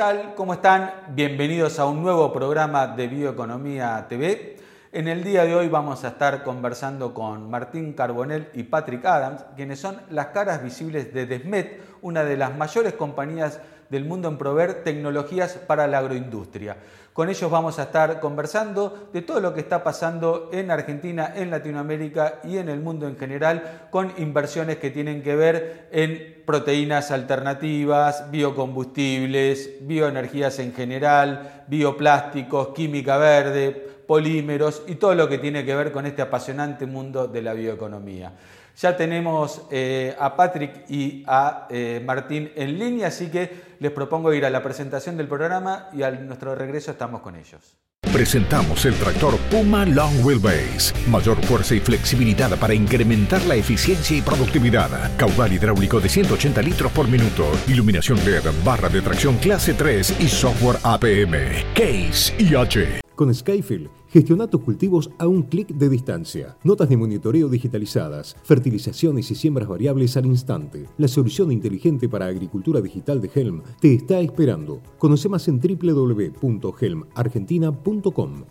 [0.00, 0.34] tal?
[0.34, 0.94] ¿Cómo están?
[1.10, 4.56] Bienvenidos a un nuevo programa de Bioeconomía TV.
[4.92, 9.44] En el día de hoy vamos a estar conversando con Martín Carbonell y Patrick Adams,
[9.56, 13.60] quienes son las caras visibles de Desmet, una de las mayores compañías
[13.90, 16.78] del mundo en proveer tecnologías para la agroindustria.
[17.12, 21.50] Con ellos vamos a estar conversando de todo lo que está pasando en Argentina, en
[21.50, 27.10] Latinoamérica y en el mundo en general, con inversiones que tienen que ver en proteínas
[27.10, 35.74] alternativas, biocombustibles, bioenergías en general, bioplásticos, química verde, polímeros y todo lo que tiene que
[35.74, 38.32] ver con este apasionante mundo de la bioeconomía.
[38.76, 44.32] Ya tenemos eh, a Patrick y a eh, Martín en línea, así que les propongo
[44.32, 47.76] ir a la presentación del programa y a nuestro regreso estamos con ellos.
[48.12, 50.92] Presentamos el tractor Puma Long Wheelbase.
[51.08, 55.16] Mayor fuerza y flexibilidad para incrementar la eficiencia y productividad.
[55.16, 57.50] Caudal hidráulico de 180 litros por minuto.
[57.68, 61.64] Iluminación LED, barra de tracción clase 3 y software APM.
[61.74, 63.00] Case IH.
[63.14, 66.56] Con Skyfield, gestiona tus cultivos a un clic de distancia.
[66.64, 70.86] Notas de monitoreo digitalizadas, fertilizaciones y siembras variables al instante.
[70.98, 74.80] La solución inteligente para agricultura digital de Helm te está esperando.
[74.98, 78.44] Conoce más en www.helmargentina.com.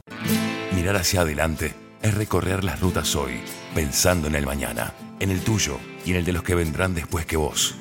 [0.75, 3.33] Mirar hacia adelante es recorrer las rutas hoy,
[3.75, 7.25] pensando en el mañana, en el tuyo y en el de los que vendrán después
[7.25, 7.75] que vos.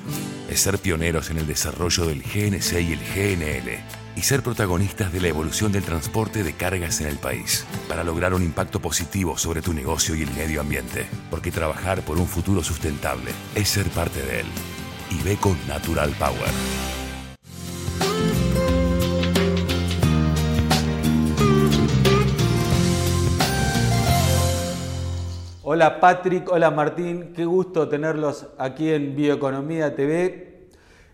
[0.49, 5.21] Es ser pioneros en el desarrollo del GNC y el GNL y ser protagonistas de
[5.21, 9.61] la evolución del transporte de cargas en el país, para lograr un impacto positivo sobre
[9.61, 14.21] tu negocio y el medio ambiente, porque trabajar por un futuro sustentable es ser parte
[14.21, 14.45] de él.
[15.09, 16.51] Y ve con Natural Power.
[25.63, 30.67] Hola Patrick, hola Martín, qué gusto tenerlos aquí en Bioeconomía TV.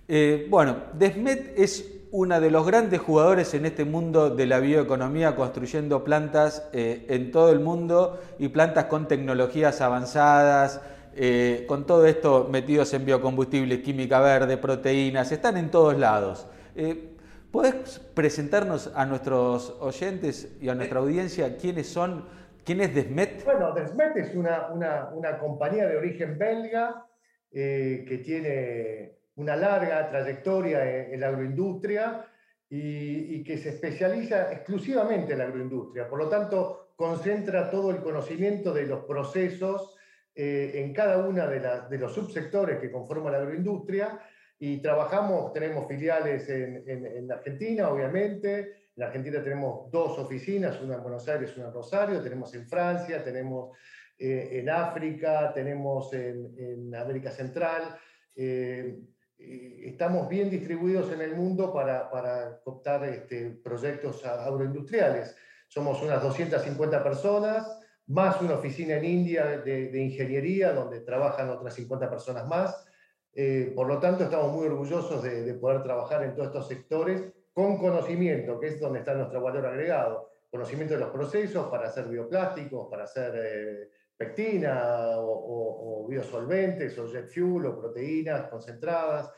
[0.07, 5.35] Eh, bueno, Desmet es uno de los grandes jugadores en este mundo de la bioeconomía,
[5.35, 10.81] construyendo plantas eh, en todo el mundo y plantas con tecnologías avanzadas,
[11.13, 16.47] eh, con todo esto metidos en biocombustibles, química verde, proteínas, están en todos lados.
[16.73, 17.17] Eh,
[17.51, 22.29] ¿Podés presentarnos a nuestros oyentes y a nuestra audiencia quiénes son,
[22.63, 23.43] quién es Desmet?
[23.43, 27.07] Bueno, Desmet es una, una compañía de origen belga
[27.51, 32.25] que tiene una larga trayectoria en, la agroindustria
[32.69, 36.07] y, que se especializa exclusivamente en la agroindustria.
[36.07, 39.95] Por lo tanto, concentra todo el conocimiento de los procesos
[40.33, 44.19] eh, en cada uno de, los subsectores que conforman la agroindustria
[44.57, 48.89] y trabajamos, tenemos filiales en, Argentina, obviamente.
[48.95, 53.21] En Argentina tenemos dos oficinas, una en Buenos Aires, una en Rosario, tenemos en Francia,
[53.21, 53.77] tenemos
[54.17, 57.97] eh, en África, tenemos en, América Central.
[58.33, 58.97] Eh,
[59.37, 65.35] eh, estamos bien distribuidos en el mundo para, para optar este, proyectos agroindustriales.
[65.67, 72.09] Somos unas 250 personas, más una oficina en India de, ingeniería, donde trabajan otras 50
[72.09, 72.85] personas más.
[73.33, 77.77] Eh, por lo tanto, estamos muy orgullosos de, poder trabajar en todos estos sectores con
[77.77, 80.29] conocimiento, que es donde está nuestro valor agregado.
[80.49, 87.29] Conocimiento de los procesos para hacer bioplásticos, para hacer eh, pectina o, biosolventes o jet
[87.29, 89.31] fuel o proteínas concentradas.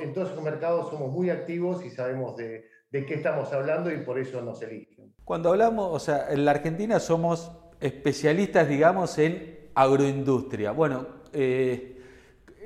[0.00, 4.18] en todos esos mercados somos muy activos y sabemos de, qué estamos hablando y por
[4.18, 5.14] eso nos eligen.
[5.24, 10.72] Cuando hablamos, o sea, en la Argentina somos especialistas, digamos, en agroindustria.
[10.72, 12.02] Bueno, eh,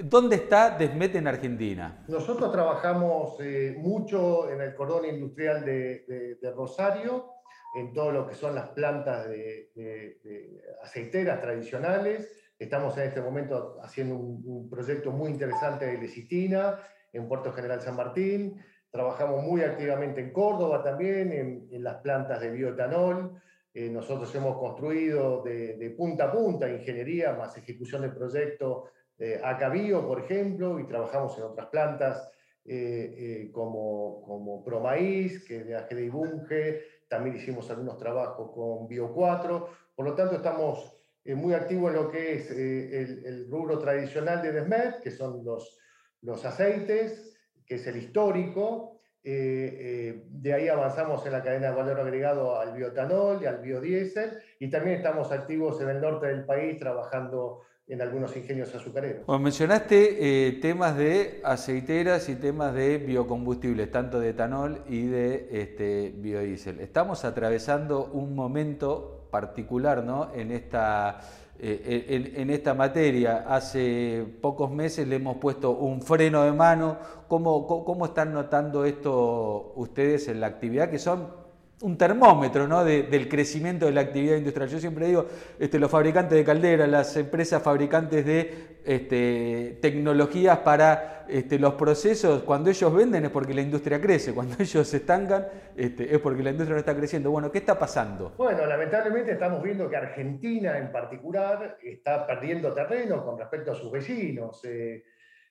[0.03, 2.05] ¿dónde está Desmet en Argentina?
[2.09, 7.34] Nosotros trabajamos eh, mucho en el cordón industrial de Rosario,
[7.75, 12.31] en todo lo que son las plantas de, aceiteras tradicionales.
[12.59, 16.79] Estamos en este momento haciendo un, proyecto muy interesante de lecitina
[17.13, 18.63] en Puerto General San Martín.
[18.91, 21.33] Trabajamos muy activamente en Córdoba también,
[21.71, 23.43] en, las plantas de bioetanol.
[23.73, 28.85] Eh, nosotros hemos construido de, punta a punta ingeniería más ejecución del proyecto
[29.19, 32.31] de Acabio, por ejemplo, y trabajamos en otras plantas
[32.65, 36.83] eh, eh, como, como Promaíz, que es de AGD y Bunge,
[37.15, 40.93] también hicimos algunos trabajos con Bio4, por lo tanto estamos
[41.25, 45.45] eh, muy activos en lo que es eh, el, rubro tradicional de Desmet, que son
[45.45, 45.79] los,
[46.23, 52.01] los aceites, que es el histórico, eh, de ahí avanzamos en la cadena de valor
[52.01, 56.81] agregado al biotanol y al biodiesel, y también estamos activos en el norte del país
[56.81, 59.27] trabajando en algunos ingenios azucareros.
[59.41, 66.15] mencionaste eh, temas de aceiteras y temas de biocombustibles, tanto de etanol y de este,
[66.17, 66.81] biodiesel.
[66.81, 70.33] Estamos atravesando un momento particular ¿no?
[70.35, 71.21] en, esta,
[71.59, 73.45] eh, en, esta materia.
[73.49, 76.97] Hace pocos meses le hemos puesto un freno de mano.
[77.29, 80.89] ¿Cómo, cómo están notando esto ustedes en la actividad?
[80.89, 81.44] Que son
[81.81, 82.85] un termómetro ¿no?
[82.85, 84.69] del crecimiento de la actividad industrial.
[84.69, 85.27] Yo siempre digo,
[85.59, 92.43] este, los fabricantes de calderas, las empresas fabricantes de este, tecnologías para este, los procesos,
[92.43, 96.51] cuando ellos venden es porque la industria crece, cuando ellos se estancan es porque la
[96.51, 97.31] industria no está creciendo.
[97.31, 98.33] Bueno, ¿qué está pasando?
[98.37, 103.91] Bueno, lamentablemente estamos viendo que Argentina en particular está perdiendo terreno con respecto a sus
[103.91, 104.65] vecinos.
[104.65, 105.05] Eh,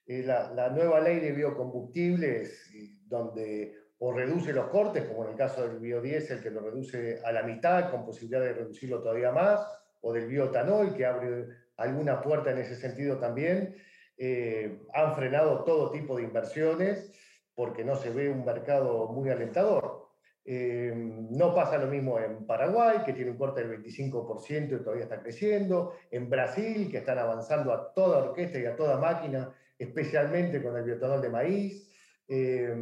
[0.06, 2.70] eh, la, la nueva ley de biocombustibles,
[3.06, 7.32] donde o reduce los cortes, como en el caso del biodiesel, que lo reduce a
[7.32, 9.66] la mitad, con posibilidad de reducirlo todavía más,
[10.02, 11.46] o del biotanol, que abre
[11.78, 13.76] alguna puerta en ese sentido también.
[14.18, 17.18] Eh, han frenado todo tipo de inversiones
[17.54, 20.10] porque no se ve un mercado muy alentador.
[20.44, 25.04] Eh, no pasa lo mismo en Paraguay, que tiene un corte del 25% y todavía
[25.04, 25.94] está creciendo.
[26.10, 30.84] En Brasil, que están avanzando a toda orquesta y a toda máquina, especialmente con el
[30.84, 31.90] biotanol de maíz.
[32.28, 32.76] Eh,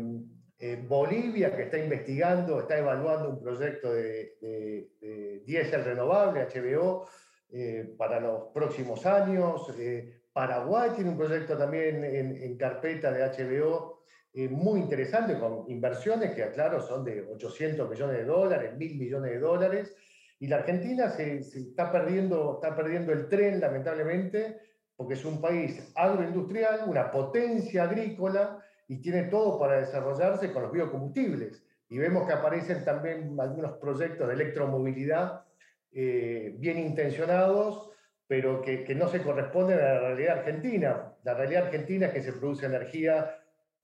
[0.64, 7.08] eh, Bolivia, que está investigando, está evaluando un proyecto de, diésel renovable, HBO,
[7.50, 9.74] eh, para los próximos años.
[9.76, 14.04] Eh, Paraguay tiene un proyecto también en, carpeta de HBO
[14.50, 19.38] muy interesante, con inversiones que, claro, son de 800 millones de dólares, mil millones de
[19.40, 19.96] dólares.
[20.38, 24.58] Y la Argentina se, está, perdiendo, está perdiendo el tren, lamentablemente,
[24.94, 28.62] porque es un país agroindustrial, una potencia agrícola,
[28.92, 31.64] y tiene todo para desarrollarse con los biocombustibles.
[31.88, 35.44] Y vemos que aparecen también algunos proyectos de electromovilidad
[35.92, 37.90] eh, bien intencionados,
[38.26, 41.14] pero que, no se corresponden a la realidad argentina.
[41.24, 43.34] La realidad argentina es que se produce energía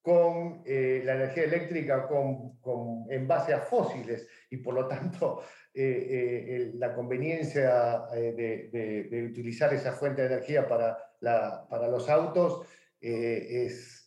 [0.03, 6.73] con eh, la energía eléctrica con, en base a fósiles y por lo tanto eh,
[6.75, 12.67] la conveniencia de, utilizar esa fuente de energía para, para los autos
[13.01, 13.98] es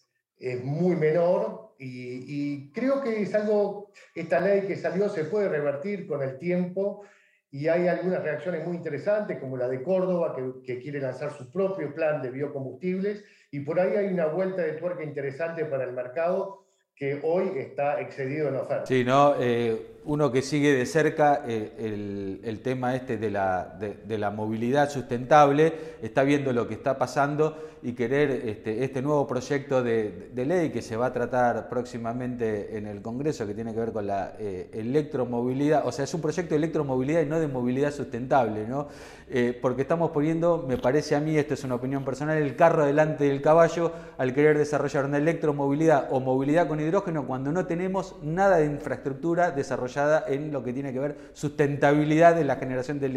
[0.41, 6.05] es muy menor y, creo que es algo, esta ley que salió se puede revertir
[6.05, 7.03] con el tiempo
[7.49, 11.93] y hay algunas reacciones muy interesantes como la de Córdoba que, quiere lanzar su propio
[11.93, 16.65] plan de biocombustibles y por ahí hay una vuelta de tuerca interesante para el mercado
[16.95, 18.85] que hoy está excedido en oferta.
[18.85, 19.35] Sí, ¿no?
[19.39, 24.89] Eh, uno que sigue de cerca eh, el, tema este de la, de, la, movilidad
[24.89, 30.69] sustentable, está viendo lo que está pasando y querer este, este nuevo proyecto de, ley
[30.69, 34.33] que se va a tratar próximamente en el Congreso, que tiene que ver con la
[34.39, 38.87] eh, electromovilidad, o sea, es un proyecto de electromovilidad y no de movilidad sustentable, ¿no?
[39.29, 42.85] Eh, porque estamos poniendo, me parece a mí, esto es una opinión personal, el carro
[42.85, 48.15] delante del caballo al querer desarrollar una electromovilidad o movilidad con hidrógeno cuando no tenemos
[48.21, 49.90] nada de infraestructura desarrollada
[50.27, 53.07] en lo que tiene que ver sustentabilidad de la generación de,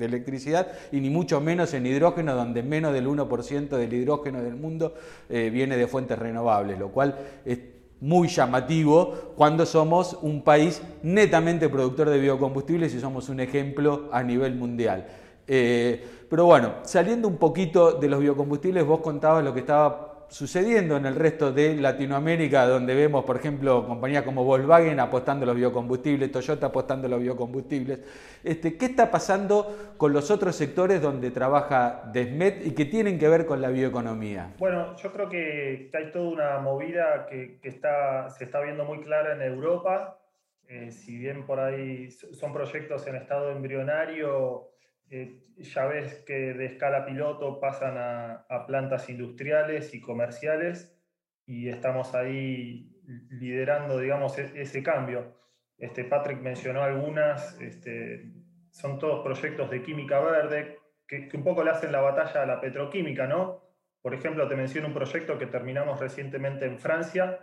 [0.00, 4.94] electricidad y ni mucho menos en hidrógeno, donde menos del 1% del hidrógeno del mundo
[5.28, 7.58] eh, viene de fuentes renovables, lo cual es
[8.00, 14.22] muy llamativo cuando somos un país netamente productor de biocombustibles y somos un ejemplo a
[14.22, 15.06] nivel mundial.
[15.46, 20.96] Eh, pero bueno, saliendo un poquito de los biocombustibles, vos contabas lo que estaba sucediendo
[20.96, 26.32] en el resto de Latinoamérica, donde vemos, por ejemplo, compañías como Volkswagen apostando los biocombustibles,
[26.32, 28.00] Toyota apostando los biocombustibles.
[28.42, 33.28] Este, ¿Qué está pasando con los otros sectores donde trabaja Desmet y que tienen que
[33.28, 34.54] ver con la bioeconomía?
[34.58, 39.34] Bueno, yo creo que hay toda una movida que, está, se está viendo muy clara
[39.34, 40.18] en Europa.
[40.66, 44.71] Eh, si bien por ahí son proyectos en estado embrionario,
[45.14, 50.98] eh, ya ves que de escala piloto pasan a, plantas industriales y comerciales
[51.44, 55.36] y estamos ahí liderando, digamos, e, ese cambio.
[55.76, 58.32] Este, Patrick mencionó algunas, este,
[58.70, 62.46] son todos proyectos de química verde que, que, un poco le hacen la batalla a
[62.46, 63.60] la petroquímica, ¿no?
[64.00, 67.38] Por ejemplo, te menciono un proyecto que terminamos recientemente en Francia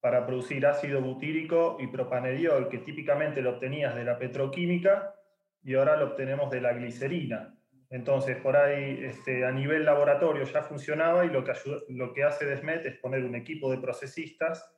[0.00, 5.16] para producir ácido butírico y propanediol, que típicamente lo obtenías de la petroquímica
[5.62, 7.54] y ahora lo obtenemos de la glicerina.
[7.90, 11.52] Entonces, por ahí este, a nivel laboratorio ya funcionaba y lo que,
[11.88, 14.74] lo que hace Desmet es poner un equipo de procesistas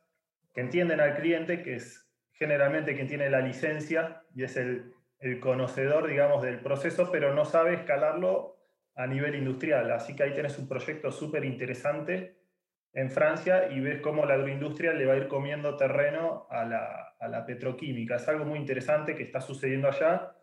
[0.53, 4.93] que entienden al cliente, que es generalmente quien tiene la licencia y es el,
[5.39, 8.57] conocedor, digamos, del proceso, pero no sabe escalarlo
[8.95, 9.91] a nivel industrial.
[9.91, 12.39] Así que ahí tienes un proyecto súper interesante
[12.93, 17.13] en Francia y ves cómo la agroindustria le va a ir comiendo terreno a la,
[17.19, 18.15] a la petroquímica.
[18.15, 20.35] Es algo muy interesante que está sucediendo allá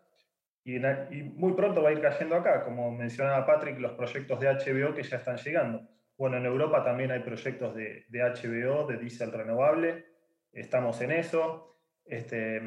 [0.75, 4.93] y, muy pronto va a ir cayendo acá, como mencionaba Patrick, los proyectos de HBO
[4.93, 5.87] que ya están llegando.
[6.17, 10.05] Bueno, en Europa también hay proyectos de, de HBO, de diésel renovable,
[10.51, 11.77] estamos en eso.
[12.05, 12.61] Este,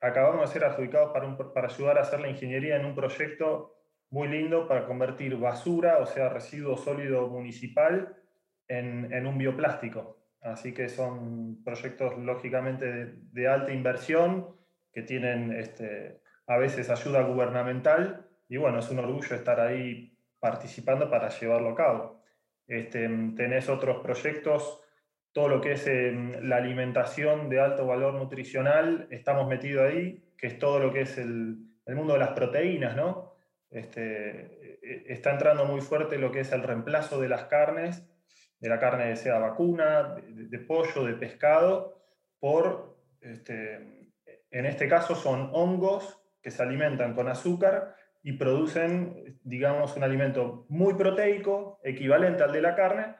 [0.00, 3.74] acabamos de ser adjudicados para, para ayudar a hacer la ingeniería en un proyecto
[4.10, 8.16] muy lindo para convertir basura, o sea, residuo sólido municipal,
[8.68, 10.20] en, en un bioplástico.
[10.40, 14.56] Así que son proyectos lógicamente de, alta inversión
[14.92, 16.19] que tienen este,
[16.50, 21.74] a veces ayuda gubernamental y bueno, es un orgullo estar ahí participando para llevarlo a
[21.76, 22.22] cabo.
[22.66, 24.80] Este, tenés otros proyectos,
[25.32, 30.48] todo lo que es em, la alimentación de alto valor nutricional, estamos metidos ahí, que
[30.48, 33.36] es todo lo que es el, el mundo de las proteínas, ¿no?
[33.70, 38.10] Este, e, e, está entrando muy fuerte lo que es el reemplazo de las carnes
[38.58, 42.02] de la carne de sea vacuna, de, pollo, de pescado,
[42.38, 44.10] por, este,
[44.50, 50.66] en este caso son hongos que se alimentan con azúcar y producen, digamos, un alimento
[50.68, 53.16] muy proteico, equivalente al de la carne,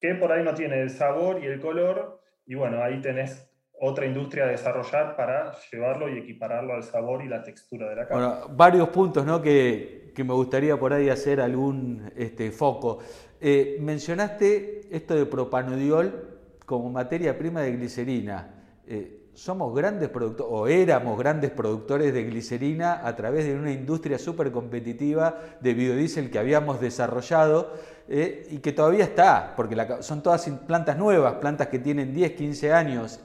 [0.00, 3.48] que por ahí no tiene el sabor y el color, y bueno, ahí tenés
[3.82, 8.06] otra industria a desarrollar para llevarlo y equipararlo al sabor y la textura de la
[8.06, 8.26] carne.
[8.26, 9.40] Bueno, varios puntos ¿no?
[9.40, 12.98] que, que me gustaría por ahí hacer algún este, foco.
[13.40, 18.54] Eh, mencionaste esto de propanodiol como materia prima de glicerina.
[18.86, 24.18] Eh, somos grandes productores, o éramos grandes productores de glicerina a través de una industria
[24.18, 27.72] súper competitiva de biodiesel que habíamos desarrollado
[28.08, 32.72] eh, y que todavía está, porque son todas plantas nuevas, plantas que tienen 10, 15
[32.72, 33.20] años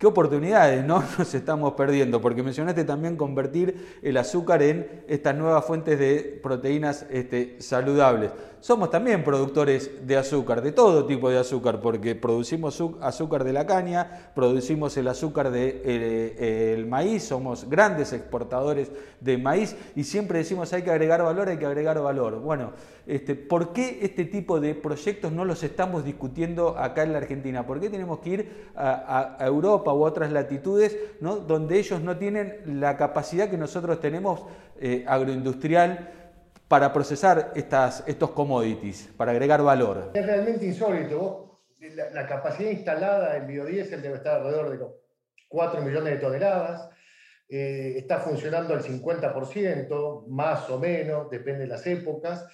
[0.00, 1.04] qué oportunidades ¿no?
[1.18, 7.06] nos estamos perdiendo, porque mencionaste también convertir el azúcar en estas nuevas fuentes de proteínas
[7.10, 8.32] este, saludables.
[8.60, 13.66] Somos también productores de azúcar, de todo tipo de azúcar, porque producimos azúcar de la
[13.66, 18.90] caña, producimil el azúcar del de, eh, maíz, somos grandes exportadores
[19.20, 22.40] de maíz y siempre decimos hay que agregar valor, hay que agregar valor.
[22.40, 22.72] Bueno,
[23.06, 27.66] este, ¿por qué este tipo de proyectos no los estamos discutiendo acá en la Argentina?
[27.66, 29.90] ¿Por qué tenemos que ir a, a Europa?
[29.94, 31.36] u otras latitudes, ¿no?
[31.36, 34.42] donde ellos no tienen la capacidad que nosotros tenemos
[34.80, 36.19] eh, agroindustrial
[36.70, 40.12] para procesar estas, estos commodities, para agregar valor.
[40.14, 41.62] Es realmente insólito.
[42.12, 44.92] La, capacidad instalada en biodiesel debe estar alrededor de los
[45.48, 46.88] 4 millones de toneladas.
[47.48, 52.46] Eh, está funcionando al 50%, más o menos, depende de las épocas.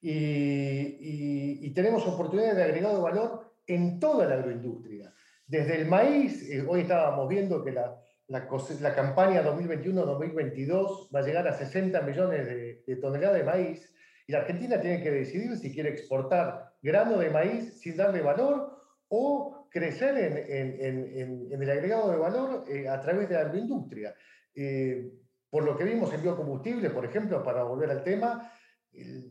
[0.00, 5.12] Y, tenemos oportunidades de agregado valor en toda la agroindustria.
[5.46, 11.48] Desde el maíz, eh, hoy estábamos viendo que la, la, campaña 2021-2022 va a llegar
[11.48, 13.94] a 60 millones de, toneladas de maíz
[14.26, 18.76] y la Argentina tiene que decidir si quiere exportar grano de maíz sin darle valor
[19.08, 24.14] o crecer en, el agregado de valor eh, a través de la agroindustria.
[24.54, 25.10] Eh,
[25.48, 28.52] por lo que vimos en biocombustible, por ejemplo, para volver al tema,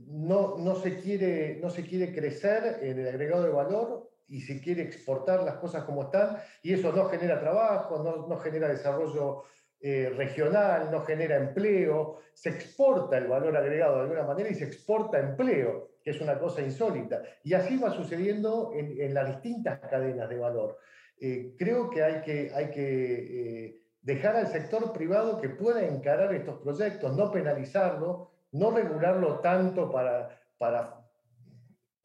[0.07, 4.61] no, no, se quiere, no se quiere crecer en el agregado de valor y se
[4.61, 9.43] quiere exportar las cosas como están, y eso no genera trabajo, no, no genera desarrollo
[9.79, 14.65] eh, regional, no genera empleo, se exporta el valor agregado de alguna manera y se
[14.65, 17.21] exporta empleo, que es una cosa insólita.
[17.43, 20.77] Y así va sucediendo en, en las distintas cadenas de valor.
[21.19, 26.33] Eh, creo que hay que, hay que eh, dejar al sector privado que pueda encarar
[26.33, 30.96] estos proyectos, no penalizarlo, no regularlo tanto para, para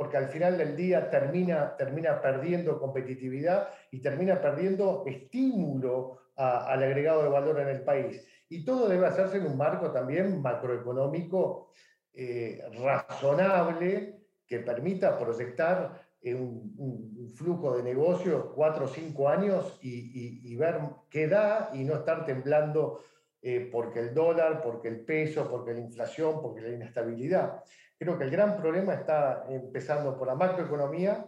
[0.02, 7.22] porque al final del día termina, termina perdiendo competitividad y termina perdiendo estímulo al agregado
[7.22, 8.26] de valor en el país.
[8.48, 11.70] Y todo debe hacerse en un marco también macroeconómico
[12.14, 20.80] eh, razonable que permita proyectar un, flujo de negocio cuatro o cinco años y, ver
[21.10, 22.98] qué da y no estar temblando
[23.44, 27.64] eh, porque el dólar, porque el peso, porque la inflación, porque la inestabilidad.
[27.98, 31.26] Creo que el gran problema está empezando por la macroeconomía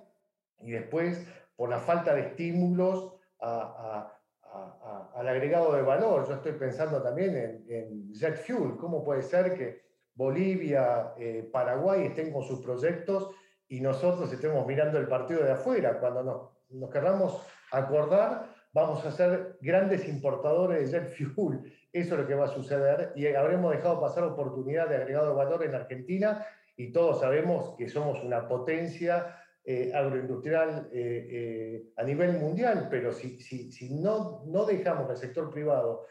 [0.61, 6.26] y después por la falta de estímulos al agregado de valor.
[6.28, 8.76] Yo estoy pensando también en, jet fuel.
[8.76, 9.83] ¿Cómo puede ser que
[10.14, 13.30] Bolivia, eh, Paraguay estén con sus proyectos
[13.68, 15.99] y nosotros estemos mirando el partido de afuera?
[15.99, 21.61] Cuando nos, nos querramos acordar, vamos a ser grandes importadores de jet fuel.
[21.93, 25.37] Eso es lo que va a suceder y habremos dejado pasar oportunidad de agregado de
[25.37, 26.45] valor en Argentina
[26.76, 33.12] y todos sabemos que somos una potencia eh, agroindustrial eh, eh, a nivel mundial, pero
[33.12, 36.07] si, si, si, no, no dejamos que el sector privado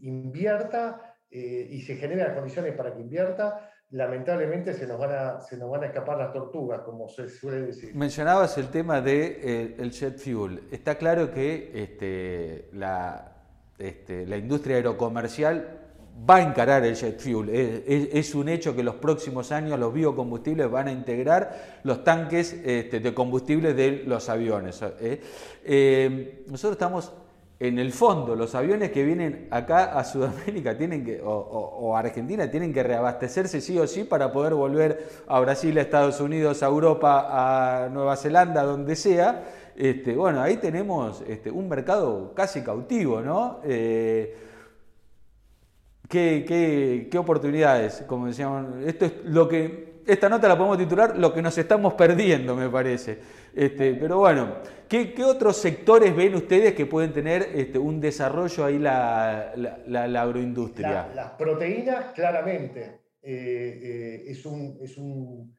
[0.00, 5.70] invierta y se generan condiciones para que invierta, lamentablemente se nos, van a, se nos
[5.70, 7.94] van a escapar las tortugas, como se suele decir.
[7.94, 10.62] Mencionabas el tema del de, jet fuel.
[10.70, 13.32] Está claro que este, la,
[13.78, 15.78] este, la industria aerocomercial
[16.28, 17.50] va a encarar el jet fuel.
[17.50, 23.00] Es, un hecho que los próximos años los biocombustibles van a integrar los tanques este,
[23.00, 24.80] de combustible de los aviones.
[25.00, 25.20] ¿eh?
[25.64, 27.12] Eh, nosotros estamos
[27.62, 32.72] en el fondo, los aviones que vienen acá a Sudamérica tienen que, o, Argentina tienen
[32.72, 37.28] que reabastecerse sí o sí para poder volver a Brasil, a Estados Unidos, a Europa,
[37.30, 39.44] a Nueva Zelanda, donde sea.
[39.76, 43.60] Este, bueno, ahí tenemos este, un mercado casi cautivo, ¿no?
[43.62, 44.36] Eh,
[46.08, 48.02] ¿qué, oportunidades?
[48.08, 51.94] Como decíamos, esto es lo que, esta nota la podemos titular, lo que nos estamos
[51.94, 53.20] perdiendo, me parece.
[53.54, 54.56] Este, pero bueno,
[54.88, 61.10] ¿qué, otros sectores ven ustedes que pueden tener este, un desarrollo ahí la, la, agroindustria?
[61.14, 63.00] las proteínas, claramente.
[63.22, 65.56] Eh, eh, es, un, es, un,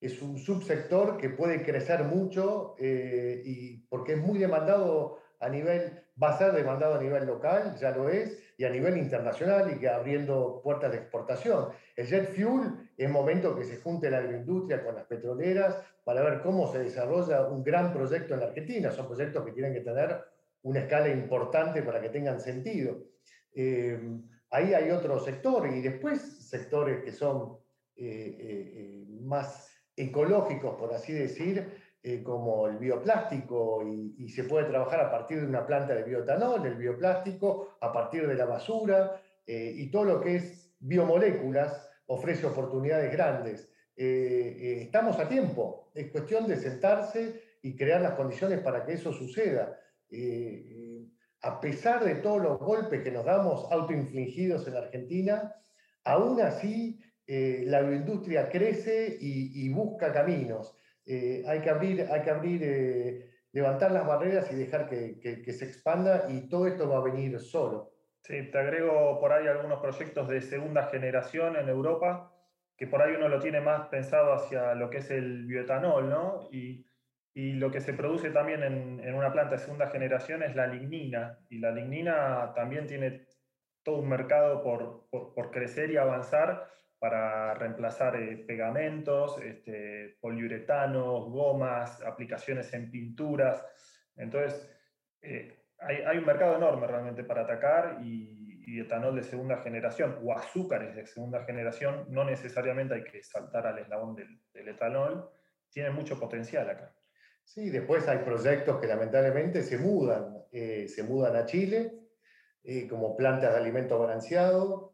[0.00, 6.04] es, un, subsector que puede crecer mucho eh, y porque es muy demandado a nivel,
[6.20, 9.80] va a ser demandado a nivel local, ya lo es, y a nivel internacional y
[9.80, 11.70] que abriendo puertas de exportación.
[11.96, 16.42] El jet fuel es momento que se junte la agroindustria con las petroleras para ver
[16.42, 18.92] cómo se desarrolla un gran proyecto en la Argentina.
[18.92, 20.16] Son proyectos que tienen que tener
[20.62, 23.02] una escala importante para que tengan sentido.
[23.52, 24.00] Eh,
[24.50, 27.58] ahí hay otro sector y después sectores que son
[27.96, 31.68] eh, eh, más ecológicos, por así decir,
[32.24, 36.74] como el bioplástico, y, se puede trabajar a partir de una planta de bioetanol, el
[36.74, 43.72] bioplástico, a partir de la basura, y todo lo que es biomoléculas ofrece oportunidades grandes.
[43.94, 49.78] estamos a tiempo, es cuestión de sentarse y crear las condiciones para que eso suceda.
[51.44, 55.54] a pesar de todos los golpes que nos damos autoinfligidos en Argentina,
[56.02, 60.76] aún así la agroindustria crece y busca caminos.
[61.04, 65.64] Eh, hay que abrir, hay que abrir eh, levantar las barreras y dejar que, se
[65.64, 67.92] expanda y todo esto va a venir solo.
[68.22, 72.32] Sí, te agrego por ahí algunos proyectos de segunda generación en Europa,
[72.76, 76.48] que por ahí uno lo tiene más pensado hacia lo que es el bioetanol, ¿no?
[76.52, 76.86] Y,
[77.34, 80.68] y lo que se produce también en, en, una planta de segunda generación es la
[80.68, 83.26] lignina, y la lignina también tiene
[83.82, 86.68] todo un mercado por crecer y avanzar,
[87.02, 93.60] para reemplazar eh, pegamentos, este, poliuretanos, gomas, aplicaciones en pinturas.
[94.14, 94.70] Entonces,
[95.20, 100.94] eh, hay, un mercado enorme realmente para atacar y, etanol de segunda generación o azúcares
[100.94, 105.28] de segunda generación, no necesariamente hay que saltar al eslabón del, etanol,
[105.70, 106.94] tiene mucho potencial acá.
[107.42, 111.98] Sí, después hay proyectos que lamentablemente se mudan, eh, se mudan a Chile,
[112.88, 114.91] como plantas de alimento balanceado,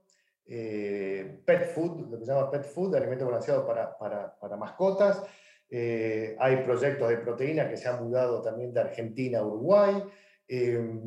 [0.48, 5.22] eh, pet food, lo que se llama pet food, alimento balanceado para, para, para mascotas.
[5.70, 10.02] Eh, hay proyectos de proteína que se han mudado también de Argentina a Uruguay.
[10.48, 11.02] Eh,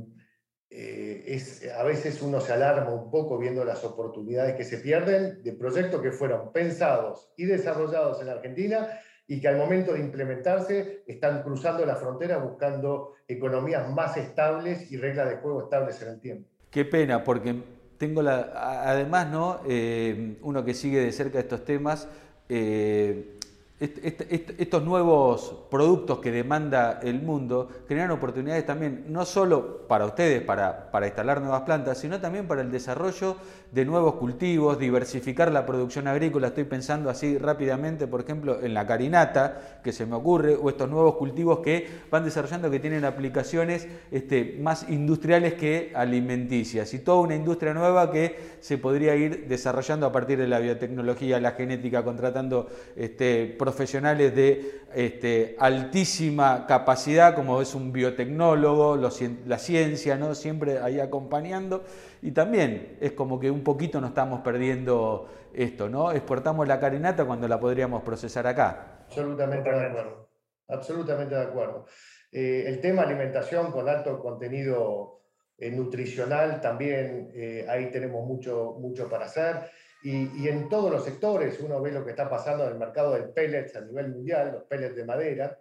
[0.69, 5.51] es, a veces uno se alarma un poco viendo las oportunidades que se pierden de
[5.54, 8.88] proyectos que fueron pensados y desarrollados en Argentina
[9.27, 14.97] y que al momento de implementarse están cruzando la frontera buscando economías más estables y
[14.97, 16.49] reglas de juego estables en el tiempo.
[16.69, 17.56] Qué pena, porque
[18.01, 19.59] tengo la, además, ¿no?
[19.67, 22.07] Eh, uno que sigue de cerca estos temas,
[22.49, 23.37] eh,
[23.81, 30.91] estos nuevos productos que demanda el mundo generan oportunidades también, no solo para ustedes, para,
[30.91, 33.37] para, instalar nuevas plantas, sino también para el desarrollo
[33.71, 36.47] de nuevos cultivos, diversificar la producción agrícola.
[36.47, 40.87] Estoy pensando así rápidamente, por ejemplo, en la carinata, que se me ocurre, o estos
[40.87, 46.93] nuevos cultivos que van desarrollando que tienen aplicaciones este, más industriales que alimenticias.
[46.93, 51.39] Y toda una industria nueva que se podría ir desarrollando a partir de la biotecnología,
[51.39, 60.17] la genética, contratando este, profesionales de este, altísima capacidad, como es un biotecnólogo, la ciencia,
[60.17, 60.36] ¿no?
[60.36, 61.86] siempre ahí acompañando.
[62.21, 66.12] Y también es como que un poquito nos estamos perdiendo esto, ¿no?
[66.12, 69.03] Exportamos la carinata cuando la podríamos procesar acá.
[69.07, 70.29] Absolutamente de acuerdo.
[70.67, 71.86] Absolutamente de acuerdo.
[72.31, 75.21] Eh, el tema alimentación con alto contenido
[75.57, 79.69] eh, nutricional también, eh, ahí tenemos mucho, mucho para hacer.
[80.03, 83.29] Y, en todos los sectores, uno ve lo que está pasando en el mercado del
[83.29, 85.59] pellets a nivel mundial, los pellets de madera,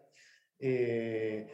[0.59, 1.47] eh,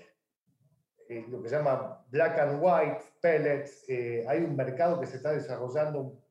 [1.08, 5.16] eh, lo que se llama black and white pellets, eh, hay un mercado que se
[5.16, 6.22] está desarrollando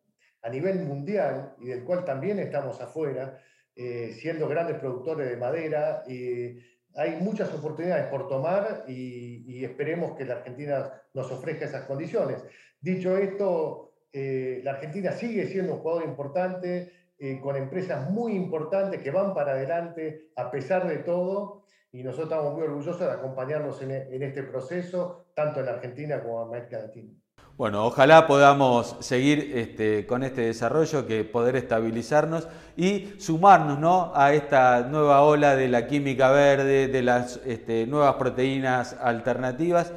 [0.43, 3.41] a nivel mundial y del cual también estamos afuera,
[3.75, 6.03] siendo grandes productores de madera.
[6.07, 12.41] hay muchas oportunidades por tomar y, y esperemos que la Argentina nos ofrezca esas condiciones.
[12.79, 19.01] Dicho esto, eh, la Argentina sigue siendo un jugador importante, eh, con empresas muy importantes
[19.01, 23.82] que van para adelante a pesar de todo, y nosotros estamos muy orgullosos de acompañarlos
[23.82, 27.12] en, este proceso, tanto en Argentina como en América Latina.
[27.58, 32.47] Bueno, ojalá podamos seguir este, con este desarrollo, que poder estabilizarnos
[32.78, 34.13] y sumarnos ¿no?
[34.15, 39.91] a esta nueva ola de la química verde, de las este, nuevas proteínas alternativas,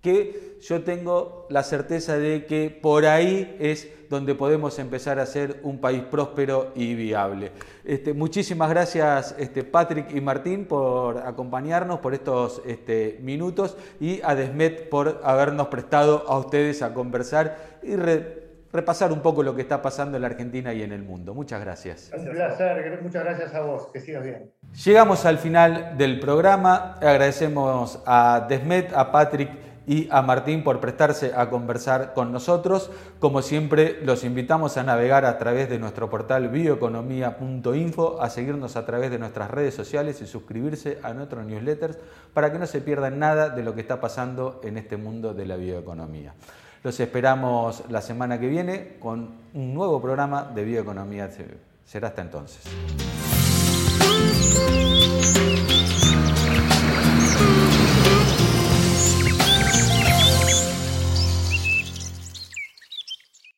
[0.00, 5.58] que yo tengo la certeza de que por ahí es donde podemos empezar a ser
[5.64, 7.50] un país próspero y viable.
[7.84, 14.36] Este, muchísimas gracias este, Patrick y Martín por acompañarnos por estos este, minutos y a
[14.36, 19.82] Desmet por habernos prestado a ustedes a conversar y repasar un poco lo que está
[19.82, 21.34] pasando en la Argentina y en el mundo.
[21.34, 22.12] Muchas gracias.
[22.16, 24.52] Un placer, muchas gracias a vos, que sigas bien.
[24.84, 31.32] Llegamos al final del programa, agradecemos a Desmet, a Patrick y a Martín por prestarse
[31.34, 32.90] a conversar con nosotros.
[33.18, 38.86] Como siempre, los invitamos a navegar a través de nuestro portal bioeconomía.info, a seguirnos a
[38.86, 41.98] través de nuestras redes sociales y suscribirse a nuestros newsletters
[42.34, 45.46] para que no se pierdan nada de lo que está pasando en este mundo de
[45.46, 46.34] la bioeconomía.
[46.82, 51.30] Los esperamos la semana que viene con un nuevo programa de Bioeconomía
[51.84, 52.62] Será hasta entonces.